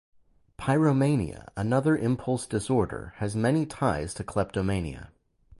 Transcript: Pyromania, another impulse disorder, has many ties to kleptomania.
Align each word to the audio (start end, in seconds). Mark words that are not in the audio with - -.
Pyromania, 0.57 1.49
another 1.55 1.95
impulse 1.95 2.47
disorder, 2.47 3.13
has 3.17 3.35
many 3.35 3.67
ties 3.67 4.15
to 4.15 4.23
kleptomania. 4.23 5.11